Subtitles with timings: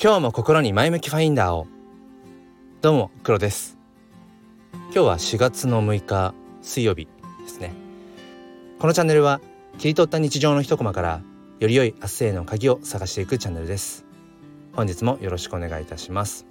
[0.00, 1.66] 今日も心に前向きファインダーを。
[2.82, 3.76] どうも黒です。
[4.72, 7.08] 今日は4月の6日水曜日
[7.42, 7.72] ですね。
[8.78, 9.40] このチャンネルは
[9.76, 11.20] 切り取った日常の一コマから
[11.58, 14.06] より良い明日への鍵を探していくチャンネルです。
[14.72, 16.46] 本日もよろしくお願いいたします。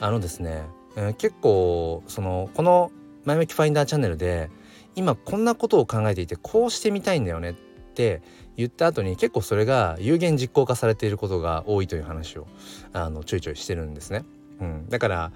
[0.00, 0.64] あのですね、
[0.96, 2.90] えー、結構そのこの
[3.24, 4.50] 前向きファインダーチャンネルで
[4.96, 7.54] 今こんなことを考えていてこうしてみたいんだよねっ
[7.94, 8.20] て
[8.58, 12.48] 言った後に結構それが有言実行化されていることが多いという話を
[12.92, 14.24] あのちょいちょいしてるんですね。
[14.60, 15.32] うん、だから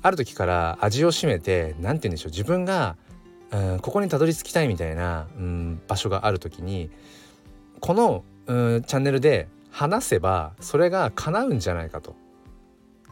[0.00, 2.96] ある時から味を占めて何て言うんでしょう自分が、
[3.50, 6.90] うん、ここにたどり着きたいみたいな、うん、場所がある時に
[7.80, 12.16] この、うん、チャンネルで話せばそれが叶うんじゃないかと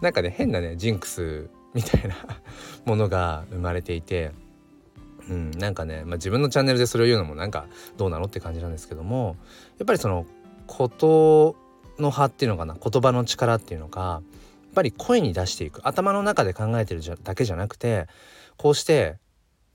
[0.01, 2.17] なんかね変なねジンクスみたいな
[2.87, 4.33] ものが生まれていて、
[5.29, 9.37] うん、なんかね、まあ、自分のチャンネルでそれを言うのもなんかどうなのって感じなんですけども
[9.79, 10.27] やっぱりその
[10.67, 11.57] こと
[11.99, 14.23] の葉っていうのかな言葉の力っていうのかやっ
[14.75, 18.07] ぱり声に出していく頭の中で考えてるだけじゃなくて
[18.57, 19.19] こうして、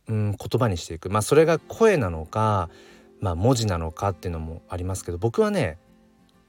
[0.07, 2.69] うん、言葉にしていくまあそれが声なのか、
[3.21, 5.77] まあ、文字なのかっていうのもありますけど僕はね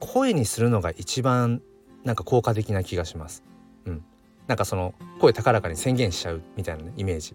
[0.01, 1.61] 声にするのが一番
[2.05, 3.43] なんか効果的な気がします。
[3.85, 4.05] うん、
[4.47, 7.35] なんかその声高らかに宣言しちゃうみたいな、ね、イメージ。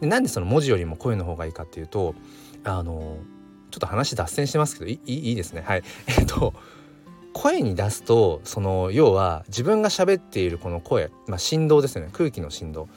[0.00, 2.14] でなんでその文字よりも声の方がいいかっていうと
[2.64, 3.18] あの
[3.70, 5.62] ちょっと話脱線してますけどいいいですね。
[5.66, 5.82] はい。
[6.06, 6.54] えっと
[7.32, 12.08] 声に出すとその要は自分が喋っているこの声、まあ、振動ですね。
[12.12, 12.88] 空気の振動。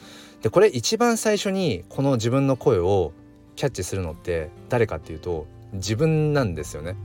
[0.41, 3.11] でこれ一番最初にこの自分の声を
[3.55, 6.95] キャッチするのって誰かっていうと自分なんですよね。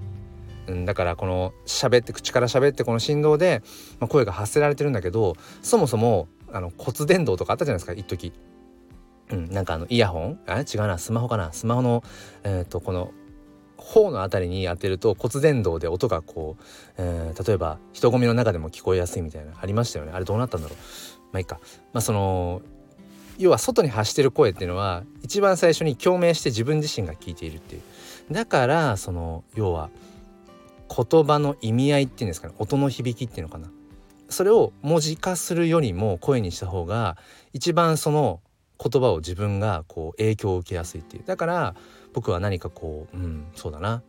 [0.66, 3.62] うん、だからこの喋って口から喋ってこの振動で、
[3.98, 8.32] ま、声が発せられてるんだけどそもそもあの骨伝導とかあったじゃないですか一時。
[9.30, 10.40] うん、なんかあのイヤホン？
[10.46, 11.52] あ違うなスマホかな。
[11.52, 12.02] スマホの、
[12.44, 13.12] えーと、この
[13.76, 16.62] 頬の辺りに当てると骨伝導で音がこう、
[16.98, 20.12] えー、例えば人混みの中でも聞こえやすいみたいなありましたよね。
[20.12, 20.78] あれどうなったんだろう。
[21.32, 21.60] まあいいか。
[21.92, 22.62] まあその
[23.38, 27.82] 要は外に発してる声っていうのは一番最初に共鳴して自分自身が聞いているっていう。
[28.30, 29.90] だからその要は
[30.88, 32.54] 言葉の意味合いっていうんですかね。
[32.58, 33.70] 音の響きっていうのかな。
[34.28, 37.16] それを文字化するよりも声にした方が
[37.52, 38.40] 一番その
[38.82, 41.74] 言葉を自分がこう影響を受けやすいっていうだから
[42.12, 44.02] 僕は何かこううんそうだな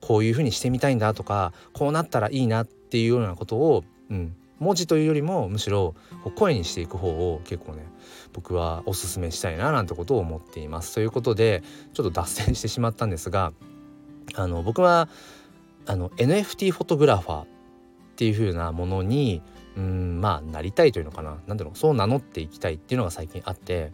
[0.00, 5.94] こういうふうにしてみたいんだとかこうなったらいいなっていうようなことを、うん、文字というよりもむしろ
[6.34, 7.86] 声にしていく方を結構ね
[8.32, 10.94] 僕はおすすめしたいななんてことを思っています。
[10.94, 11.62] ということで
[11.94, 13.52] ちょっと脱線してしまったんですが
[14.34, 15.08] あの僕は
[15.86, 17.46] あの NFT フォトグラファーっ
[18.16, 19.42] ていう風なものに
[19.76, 21.38] うんまあなりたいというのかな。
[21.46, 21.78] 何だろう。
[21.78, 23.92] そう名乗っていきたいっていうのが最近あって。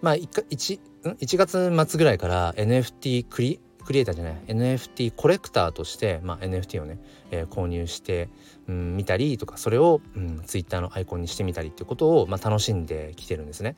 [0.00, 4.36] まあ 1, 1, 1月末ぐらいから NFT クリクリエイターじゃない。
[4.46, 6.98] NFT コレクターとして、まあ、NFT をね、
[7.30, 8.28] えー、購入して
[8.68, 13.76] うん、見たりとかそれを、うん、Twitter のアイコンにしてみたりっていうことを、まあ、楽しんできてるんですね。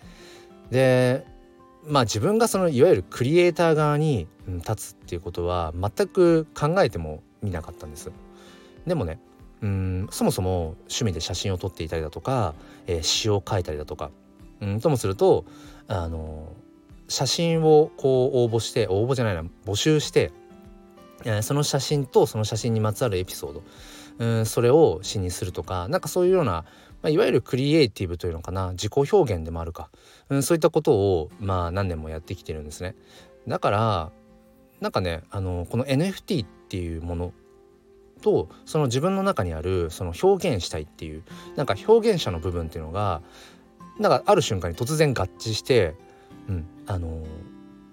[0.71, 1.27] で
[1.87, 8.11] まあ自分がそのいわゆるクリエイター側に、立つっていうことは全く考えてもみなかったんです。
[8.87, 9.19] でもね
[9.65, 12.55] うんそもそも趣味で写真を撮っていたりだとか、
[12.87, 14.11] えー、詩を書いたりだとか。
[14.61, 15.45] うんともすると
[15.89, 16.53] あの
[17.09, 20.33] 写真をこう応募して応募じゃないな募集して、
[21.25, 23.63] えー、その写真とその写真にまつわるエピソード。
[24.19, 26.65] うんそれを詩にするとかなんかそういうような、ま
[27.05, 29.91] あ、いわゆるクリエイティブというのかな自己表現でもあるか、
[30.29, 32.95] うん、そういったことをまあ何年もやってきてるんですね。
[33.49, 34.13] だから
[34.81, 37.33] なんかねあのこの NFT っていうもの
[38.25, 41.23] とその自分の中にあるその表現したいっていう
[41.57, 43.21] なんか表現者の部分っていうのが
[43.99, 45.95] なんかある瞬間に突然合致して、
[46.49, 47.23] うん、あの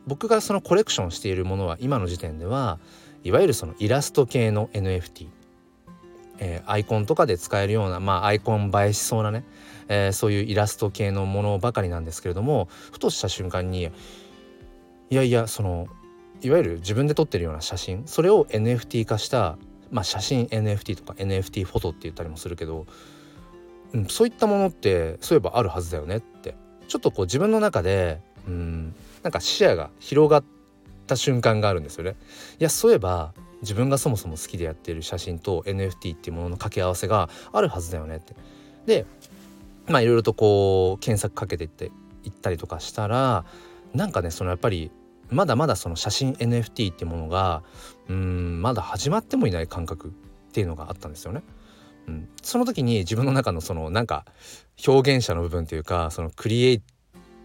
[0.08, 2.80] 僕がそのコレクションしているものは今の時点では
[3.25, 5.28] いわゆるそのイラスト系の NFT、
[6.40, 9.44] えー、アイコンとかで使えるようなまあアイコン映えしそうなね、
[9.90, 13.92] えー、そういうイラスト系のものばかりなんですけれどもふとした瞬間に
[15.09, 15.88] いやいやその
[16.42, 19.57] いわゆる自分で撮ってるような写真それを NFT 化した
[19.92, 22.88] まあ、写真 NFT とか NFT フォトって言ったりもするけど、
[23.94, 26.56] うん、そういったものってそういえばあるはずだよねって
[26.88, 30.44] ちょっとこう自分の中でうんなんか視野が広がっ
[31.08, 32.16] た瞬間があるんですよね。
[32.60, 38.34] いやそういえば自分がそもそも好きでやっている写真と NFT っていうものの掛け合わせがあるはずだよねって。
[38.86, 39.06] で
[39.88, 41.92] まあいろいろとこう検索かけていって
[42.24, 43.46] 行ったりとかしたら
[43.94, 44.92] なんかねそのやっぱり
[45.31, 47.63] まだまだその写真 NFT っていうものが
[48.10, 50.12] うんまだ始まってもいない感覚っ
[50.51, 51.44] ていうのがあったんですよね。
[52.07, 54.25] うん、その時に自分の中のそのなんか
[54.86, 56.81] 表現者の部分っていうかそのクリエイ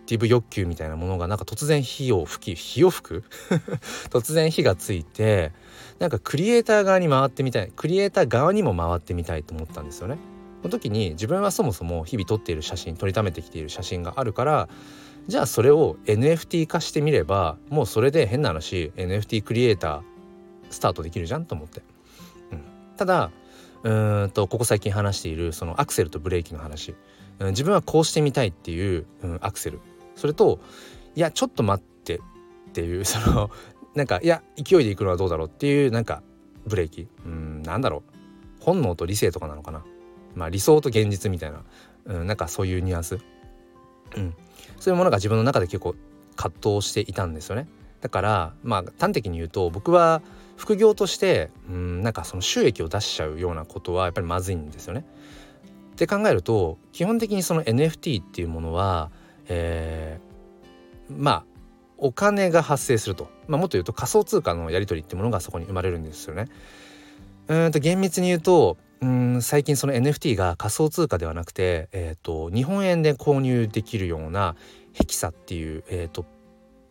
[0.06, 3.24] ティブ欲求みたいなものがなんか突然火を吹き火を吹く？
[4.10, 5.52] 突然火がついて
[5.98, 10.18] なんかクリエイター側に回ってみたいクリエイター側にも回ってみたいと思ったんですよね。
[10.66, 14.68] の時に自分はそもそも日々撮っている写真撮りためてきている写真があるから
[15.28, 20.02] じゃあそれを NFT 化してみればもうそれで変な話 NFT クリエイター
[20.70, 21.82] スタートできるじゃんと思って。
[22.52, 22.62] うん、
[22.96, 23.30] ただ
[23.82, 23.90] う
[24.26, 26.94] んとここ最近話しているそのアクセルとブレーキの話、
[27.38, 29.80] うん、自分はこうしてみたいっていう、うん、アクセル。
[30.16, 30.60] それと
[31.14, 32.20] いやちょっと待って。
[32.68, 33.50] っていうその
[33.94, 36.22] なんかいや勢いでいくのはどうだろうっていうなんか
[36.66, 37.08] ブレーキ。
[37.24, 38.16] うんなんだろう。
[38.62, 39.82] 本能と理性とかなのかな。
[40.36, 41.64] まあ理想と現実みたいな、
[42.04, 43.18] うん、なんかそういうニュアンス、
[44.16, 44.34] うん、
[44.78, 45.96] そういうものが自分の中で結構
[46.36, 47.66] 葛藤していたんですよね。
[48.00, 50.22] だからまあ端的に言うと僕は
[50.56, 55.04] 副業としてうんなんかその収益を出しちゃうようなことはやっぱりまずいんですよね。
[55.92, 59.10] って考えると基本的にその NFT っていうものは、
[59.48, 61.44] えー、まあ
[61.98, 66.46] お金が発生すると、まあ、もっと言うと仮想通貨のやり取りってものがそこに生まれるんですよね。
[67.48, 74.56] うんと厳密に言うとうん最近その NFT が仮想通貨ではなくて、えーと、日本円で購入できるような
[74.92, 76.24] ヘキサっていう、えーと、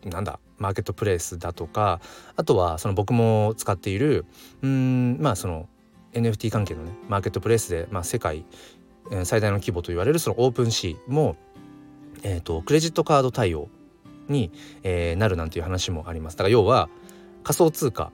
[0.03, 1.99] なんだマーケットプレイスだとか
[2.35, 4.25] あとはその僕も使っている
[4.61, 5.67] うんまあその
[6.13, 8.45] NFT 関係のねマーケットプレイスで、まあ、世界
[9.23, 11.35] 最大の規模と言われるそのオープンシーも、
[12.23, 13.67] えーと、クレジットカード対応
[14.29, 14.51] に、
[14.83, 16.37] えー、なるなんていう話もあります。
[16.37, 16.89] だから要は
[17.43, 18.11] 仮想通貨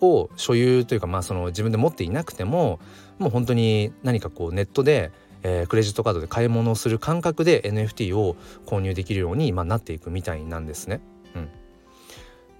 [0.00, 2.80] を所有というかまあその自分で持っていなくても
[3.18, 5.12] もう本当に何かこうネットで、
[5.42, 8.36] えー、クレジットカードで買い物をする感覚で NFT を
[8.66, 11.00] 購入できるように、まあ、なっていくみたいなんですね。
[11.34, 11.48] うん、だ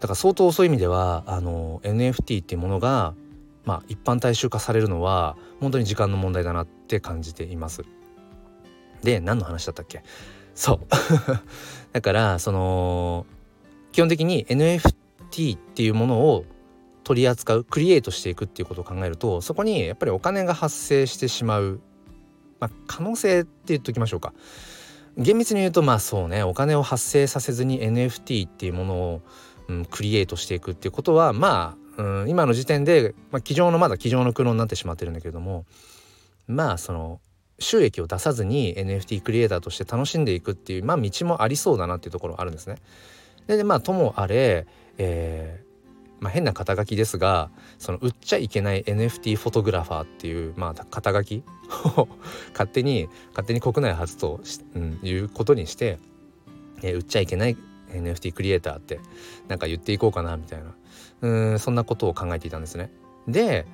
[0.03, 3.15] から相当そういう意味ではあの NFT っていうものが、
[3.65, 7.85] まあ、一般大衆化されるのは本当に時間の問題だなって感じています。
[9.03, 10.03] で何の話だったっけ？
[10.55, 10.81] そう
[11.93, 13.25] だからその
[13.93, 16.45] 基本的に NFT っていうものを
[17.11, 21.81] 取り扱うクリエイトしていくっていうことを考えるとそこにやっぱりお金が発生してしまう、
[22.61, 24.33] まあ、可能性って言っときましょうか。
[25.17, 26.45] 厳密に言うとまあそうね。
[26.45, 29.23] お金を発生させずに NFT っていうものを、
[29.67, 35.67] うん、クリエイトしていくっていうことはまあ、うん、今の時点で、まあ、机上のまだ机上の苦悩になってしまってるんだけれども
[36.47, 37.21] まあその
[37.59, 42.77] 収益を出さずに NFT クリエイターとして楽しんでいくっていうまあ道もありそうだなっていうところあるんですね。
[43.49, 45.65] でまあともあれ、え
[46.21, 51.43] まあ、変な肩書きですがその売っちゃいけない NFT フォトグラファーっていう、まあ、肩書き
[51.97, 52.09] を
[52.53, 55.99] 勝手に勝手に国内初としうん、いうことにして、
[56.83, 57.57] えー、売っちゃいけない
[57.93, 59.01] NFT クリエイターって
[59.49, 60.75] なんか言っていこうかなみたいな
[61.23, 62.91] うんそんなことを考えていたんですね。
[63.27, 63.67] で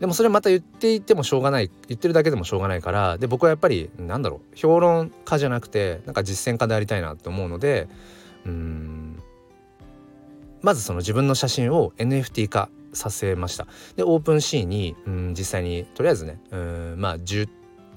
[0.00, 7.88] でもそれまた言っていてもしょうがない言ってるだけでもしょうがないからで僕はやっぱりなんだろう評論家じゃなくてなんか実践家でありたいなって思うので
[8.44, 9.03] うん
[10.64, 13.66] まずその自分の写真を NFT 化させました。
[13.96, 17.50] で OpenSea にうん実際にとりあえずねうんまあ10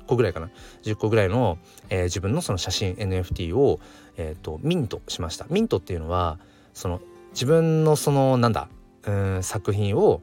[0.05, 0.49] 個ぐらいかな。
[0.83, 1.59] 10個ぐらいの、
[1.89, 3.79] えー、自分のその写真 NFT を、
[4.17, 5.45] えーと、ミントしました。
[5.49, 6.39] ミントっていうのは
[6.73, 6.99] その
[7.31, 8.67] 自分のそのなんだ
[9.05, 10.21] うん作品を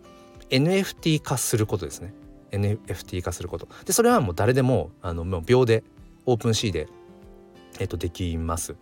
[0.50, 2.12] NFT 化することですね。
[2.50, 3.68] NFT 化すること。
[3.86, 5.82] でそれはもう誰でもあのもう秒で
[6.26, 6.88] OpenSea で、
[7.80, 8.76] えー、とできます。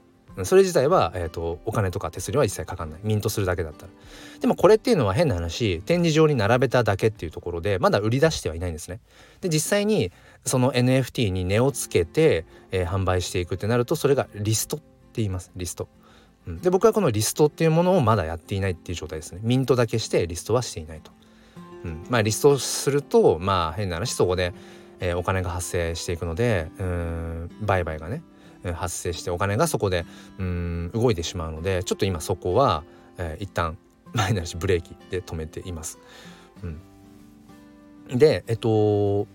[0.44, 3.00] それ自体は、えーと、お金とか手数料は一切かかんない。
[3.02, 3.92] ミントするだけだったら。
[4.40, 9.00] でもこれっていうのは変な話展示場に並べただけっていうところでまだ売り出してはいないんですね。
[9.40, 10.10] で実際に
[10.44, 14.86] その NFT に値をつけて、えー、販売していくってなるとそれがリストって
[15.16, 15.50] 言います。
[15.54, 15.88] リスト、
[16.46, 19.40] うん、で僕はこのリストっていうものをまだやっていないっていう状態ですね。
[19.42, 21.12] ミントだけしてリストはしていないと。
[21.84, 24.54] うん、まあリストするとまあ変な話そこで、
[25.00, 28.22] えー、お金が発生していくのでうん売買がね
[28.74, 30.04] 発生してお金がそこで
[30.38, 32.84] うん動いてしまうのでちょっと今そこは、
[33.18, 33.78] えー、一旦
[34.14, 35.98] 前なしブレーキで止めています。
[36.62, 39.26] うん、でえっと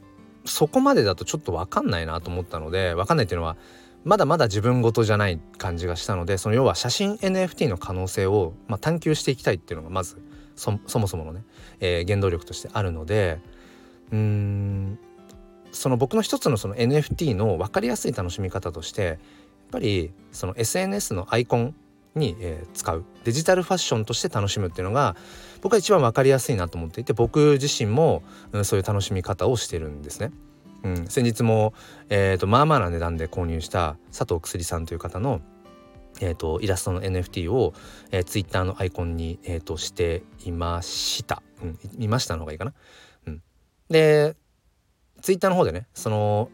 [0.45, 3.57] そこまでだとちょっと分かんないなと思ったので分かんないっていうのは
[4.05, 10.21] まだまだ自分事じゃない感じがしたのでその要は写真 NFT の可能性を、まあ、探求していきたいっていうのがまず
[10.55, 11.43] そもそものね、
[11.81, 13.39] えー、原動力としてあるので
[14.11, 14.99] うん
[15.77, 19.17] その僕の一つのその NFT の分かりやすい楽しみ方としてやっ
[19.71, 21.75] ぱりその SNS のアイコン
[22.15, 25.15] に、えー、使うデジタルファッションとして楽しむっていうのが
[25.61, 30.31] 僕は一番分かりやすいなと思っていて僕自身も、うん、そういう楽しみ方をしてるんですね。
[30.83, 31.73] うん、先日も、
[32.09, 35.41] えーと、まあまあな値段で購入した佐藤薬さんという方の
[36.19, 37.73] えーと、イラストの NFT を、
[38.11, 41.41] えー、ツイッターのアイコンに、えーと、していました。
[41.61, 42.73] うん、見ましたの方がいいかな。
[43.27, 43.41] うん、
[43.89, 44.35] で
[45.27, 46.49] ツイッターの方でねその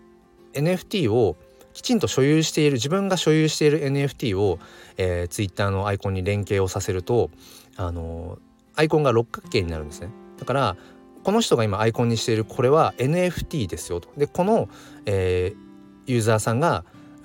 [0.53, 1.35] NFT を
[1.73, 4.57] きちんと所有している自分が所有している NFT を、
[4.97, 7.29] えー、Twitter のアイコンに連携をさせると
[7.75, 8.39] あの
[8.73, 10.09] アイコンが六角形になるんですね。
[10.39, 10.77] だから
[11.23, 14.09] この人が今アイコンにしているこれは NFT ですよと。
[14.17, 14.67] でこの、
[15.05, 16.83] えー、ユーザーさんが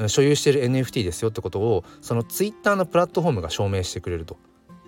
[0.08, 4.36] 所有している NFT ですよってことをその Twitter のプラットフォームが証明してくれると。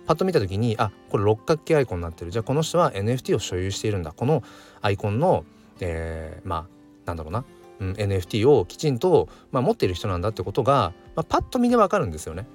[0.05, 2.29] パッと見た時にあこれ六角形アイコンになってる。
[2.29, 4.11] じゃあこの人は NFT を所有しているんだ。
[4.11, 4.43] この
[4.81, 5.43] アイコンの、
[5.79, 7.45] えー、まあなんだろうな、
[7.79, 12.45] うん、NFT をきちんと、まあ、持っている人なんだってことが、まあ、パッと見でわかるんですよね。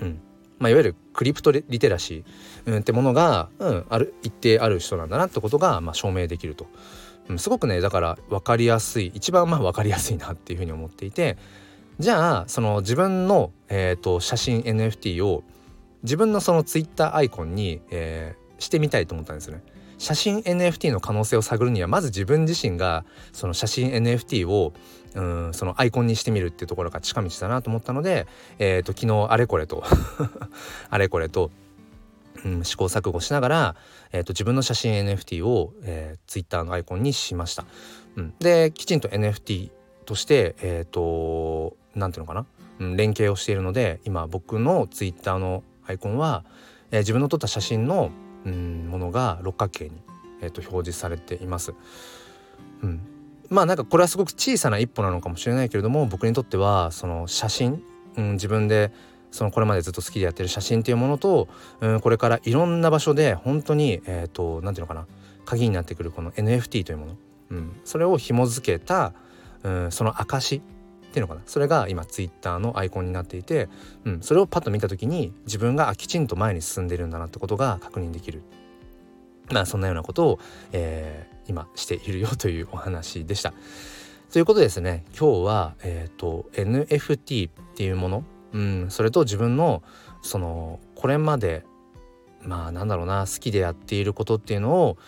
[0.00, 0.20] うん。
[0.58, 6.66] まあ、いわゆるクリプトリテラシー、うん、ってものが、うん、ある一定ある人なんだなってことが、まあ、証明できると、
[7.28, 11.36] うん、すごくねだから分かりやすい一番まあ分かりやすいなっていうふうに思っていて。
[11.98, 15.44] じゃあその自分の、えーと、写真 NFT を
[16.02, 19.62] 自分のそのツイッターアイコンに、えー、してみたいと思ったんですね。
[20.00, 23.04] 写真 NFT の可能性を探るにはまず自分自身が
[23.34, 24.72] その写真 NFT を
[25.14, 28.26] うんそのアイコンにしてみるっていうところが近道だなと思ったので、
[28.58, 29.84] えーと、昨日あれこれと
[30.88, 31.50] あれこれと、
[32.46, 33.76] うん、試行錯誤しながら、
[34.12, 37.66] えーと、自分の写真 NFT を、えー、Twitter のアイコンにしました。
[38.16, 39.70] うん、できちんと NFT
[40.06, 42.46] としてえっ、ー、と何ていうのかな、
[42.78, 46.44] うん、連携をしているので今僕の Twitter のアイコンは、
[46.90, 48.10] えー、自分の撮った写真の、
[48.44, 49.92] うん、ものが六角形に、
[50.40, 51.74] えーと表示されています。
[52.82, 53.00] うん、
[53.48, 57.82] まあなんかこれはすごく小さな一歩なのかもしれないけれども僕にとってはその写真、
[58.16, 58.92] うん、自分で
[59.30, 61.48] そのこれまでずっと好きでやってる写真っていうものと、
[61.80, 65.06] うん、これからいろんな場所で本当にえっ、ー、と何て言うのかな
[65.44, 67.16] 鍵になってくるこの NFT というもの、
[67.50, 69.12] うん、それを紐付けた、
[69.62, 70.62] うん、その証
[71.10, 73.68] っていうのかなそれが今 Twitter のアイコンになっていて、
[74.04, 78.42] うん、それをパッと見た時に自分がきちんと前に進んでるんだなってことが確認できる
[79.50, 80.38] まあそんなようなことを、
[80.72, 83.52] えー、今しているよというお話でした。
[84.32, 89.82] ということですね今日は、えーと、NFT っていうもの、うん、それと自分の
[90.22, 91.64] そのこれまで
[92.40, 94.98] まあなんだろうな好きでやっていることっていうのを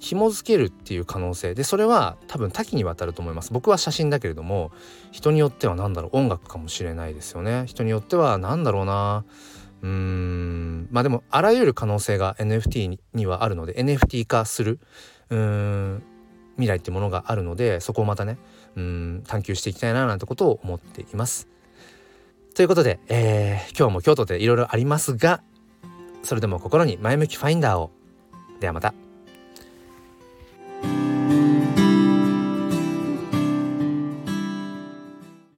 [0.00, 1.54] 紐付けるっていう可能性。
[1.54, 3.52] でそれは多分多岐にわたると思います。
[3.52, 4.70] 僕は写真だけれども
[5.10, 7.64] 人によっては何だろう音楽かもしれないですよね。
[7.66, 9.24] 人によっては何だろうな。
[9.82, 10.88] うーん。
[10.90, 14.78] まあでもあらゆる可能性が NFT にはあるので NFT 化する
[15.30, 16.02] うーん
[16.56, 18.38] 未来ってものがあるのでそこをまたね
[18.76, 21.48] うん探求していきたいななんてことを思っています。
[22.54, 25.42] ということで、えー、今日も京都でいろいろありますが
[26.24, 27.90] それでも心に前向きファインダーを。
[28.60, 29.07] ではまた。